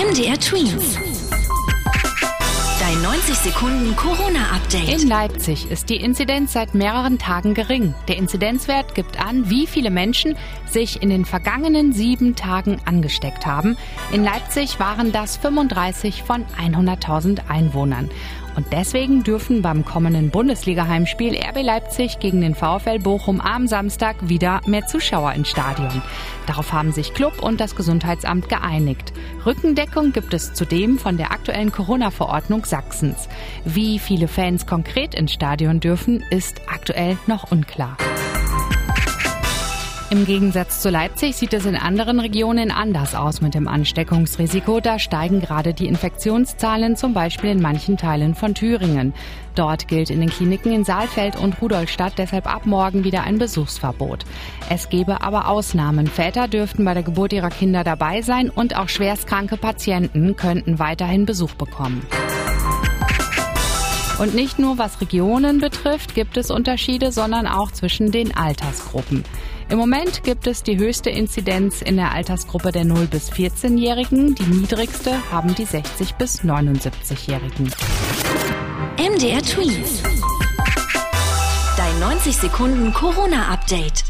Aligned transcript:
MDR 0.00 0.40
Twins. 0.40 0.98
Dein 2.80 3.02
90 3.02 3.34
Sekunden 3.34 3.94
Corona-Update. 3.96 5.02
In 5.02 5.06
Leipzig 5.06 5.70
ist 5.70 5.90
die 5.90 5.96
Inzidenz 5.96 6.54
seit 6.54 6.74
mehreren 6.74 7.18
Tagen 7.18 7.52
gering. 7.52 7.94
Der 8.08 8.16
Inzidenzwert 8.16 8.94
gibt 8.94 9.20
an, 9.20 9.50
wie 9.50 9.66
viele 9.66 9.90
Menschen 9.90 10.38
sich 10.66 11.02
in 11.02 11.10
den 11.10 11.26
vergangenen 11.26 11.92
sieben 11.92 12.34
Tagen 12.34 12.80
angesteckt 12.86 13.44
haben. 13.44 13.76
In 14.10 14.24
Leipzig 14.24 14.80
waren 14.80 15.12
das 15.12 15.36
35 15.36 16.22
von 16.22 16.46
100.000 16.58 17.50
Einwohnern. 17.50 18.08
Und 18.56 18.66
deswegen 18.72 19.22
dürfen 19.22 19.62
beim 19.62 19.84
kommenden 19.84 20.30
Bundesliga-Heimspiel 20.30 21.36
RB 21.36 21.62
Leipzig 21.62 22.18
gegen 22.18 22.40
den 22.40 22.54
VfL 22.54 22.98
Bochum 22.98 23.40
am 23.40 23.66
Samstag 23.66 24.16
wieder 24.28 24.60
mehr 24.66 24.86
Zuschauer 24.86 25.32
ins 25.32 25.48
Stadion. 25.48 26.02
Darauf 26.46 26.72
haben 26.72 26.92
sich 26.92 27.14
Club 27.14 27.42
und 27.42 27.60
das 27.60 27.76
Gesundheitsamt 27.76 28.48
geeinigt. 28.48 29.12
Rückendeckung 29.46 30.12
gibt 30.12 30.34
es 30.34 30.52
zudem 30.52 30.98
von 30.98 31.16
der 31.16 31.32
aktuellen 31.32 31.72
Corona-Verordnung 31.72 32.64
Sachsens. 32.64 33.28
Wie 33.64 33.98
viele 33.98 34.28
Fans 34.28 34.66
konkret 34.66 35.14
ins 35.14 35.32
Stadion 35.32 35.80
dürfen, 35.80 36.24
ist 36.30 36.60
aktuell 36.66 37.16
noch 37.26 37.50
unklar. 37.50 37.96
Im 40.10 40.26
Gegensatz 40.26 40.80
zu 40.80 40.90
Leipzig 40.90 41.36
sieht 41.36 41.54
es 41.54 41.66
in 41.66 41.76
anderen 41.76 42.18
Regionen 42.18 42.72
anders 42.72 43.14
aus 43.14 43.40
mit 43.40 43.54
dem 43.54 43.68
Ansteckungsrisiko. 43.68 44.80
Da 44.80 44.98
steigen 44.98 45.40
gerade 45.40 45.72
die 45.72 45.86
Infektionszahlen, 45.86 46.96
zum 46.96 47.14
Beispiel 47.14 47.50
in 47.50 47.62
manchen 47.62 47.96
Teilen 47.96 48.34
von 48.34 48.56
Thüringen. 48.56 49.14
Dort 49.54 49.86
gilt 49.86 50.10
in 50.10 50.18
den 50.18 50.28
Kliniken 50.28 50.72
in 50.72 50.84
Saalfeld 50.84 51.36
und 51.36 51.62
Rudolstadt 51.62 52.14
deshalb 52.18 52.52
ab 52.52 52.66
morgen 52.66 53.04
wieder 53.04 53.22
ein 53.22 53.38
Besuchsverbot. 53.38 54.24
Es 54.68 54.88
gebe 54.88 55.22
aber 55.22 55.46
Ausnahmen. 55.46 56.08
Väter 56.08 56.48
dürften 56.48 56.84
bei 56.84 56.94
der 56.94 57.04
Geburt 57.04 57.32
ihrer 57.32 57.50
Kinder 57.50 57.84
dabei 57.84 58.20
sein 58.22 58.50
und 58.50 58.76
auch 58.76 58.88
schwerstkranke 58.88 59.58
Patienten 59.58 60.34
könnten 60.34 60.80
weiterhin 60.80 61.24
Besuch 61.24 61.54
bekommen. 61.54 62.04
Und 64.18 64.34
nicht 64.34 64.58
nur 64.58 64.76
was 64.76 65.00
Regionen 65.00 65.60
betrifft, 65.60 66.16
gibt 66.16 66.36
es 66.36 66.50
Unterschiede, 66.50 67.12
sondern 67.12 67.46
auch 67.46 67.70
zwischen 67.70 68.10
den 68.10 68.36
Altersgruppen. 68.36 69.24
Im 69.70 69.78
Moment 69.78 70.24
gibt 70.24 70.48
es 70.48 70.64
die 70.64 70.78
höchste 70.78 71.10
Inzidenz 71.10 71.80
in 71.80 71.94
der 71.94 72.10
Altersgruppe 72.10 72.72
der 72.72 72.84
0 72.84 73.06
bis 73.06 73.30
14-Jährigen. 73.30 74.34
Die 74.34 74.42
niedrigste 74.42 75.12
haben 75.30 75.54
die 75.54 75.64
60 75.64 76.16
bis 76.16 76.42
79-Jährigen. 76.42 77.70
MDR 78.98 79.40
Twins. 79.42 80.02
Dein 81.76 82.00
90 82.00 82.36
Sekunden 82.36 82.92
Corona-Update. 82.92 84.02